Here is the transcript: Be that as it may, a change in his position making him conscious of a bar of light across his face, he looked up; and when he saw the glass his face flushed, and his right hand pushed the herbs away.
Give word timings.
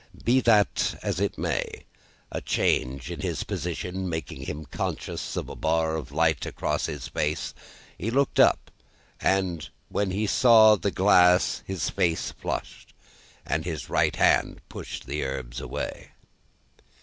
Be 0.25 0.39
that 0.41 0.97
as 1.03 1.19
it 1.19 1.37
may, 1.37 1.85
a 2.31 2.41
change 2.41 3.11
in 3.11 3.19
his 3.21 3.43
position 3.43 4.09
making 4.09 4.45
him 4.47 4.65
conscious 4.65 5.35
of 5.35 5.47
a 5.47 5.55
bar 5.55 5.95
of 5.95 6.11
light 6.11 6.43
across 6.47 6.87
his 6.87 7.07
face, 7.07 7.53
he 7.99 8.09
looked 8.09 8.39
up; 8.39 8.71
and 9.19 9.69
when 9.89 10.09
he 10.09 10.25
saw 10.25 10.75
the 10.75 10.89
glass 10.89 11.61
his 11.67 11.91
face 11.91 12.31
flushed, 12.31 12.95
and 13.45 13.63
his 13.63 13.91
right 13.91 14.15
hand 14.15 14.59
pushed 14.69 15.05
the 15.05 15.23
herbs 15.23 15.61
away. 15.61 16.09